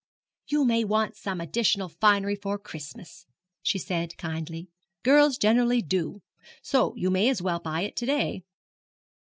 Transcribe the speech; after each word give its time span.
'You 0.47 0.65
may 0.65 0.83
want 0.83 1.15
some 1.15 1.39
additional 1.39 1.87
finery 1.87 2.35
for 2.35 2.57
Christmas,' 2.57 3.27
she 3.61 3.77
said 3.77 4.17
kindly. 4.17 4.67
'Girls 5.03 5.37
generally 5.37 5.83
do. 5.83 6.23
So 6.63 6.95
you 6.95 7.11
may 7.11 7.29
as 7.29 7.39
well 7.43 7.59
buy 7.59 7.81
it 7.81 7.95
to 7.97 8.07
day.' 8.07 8.43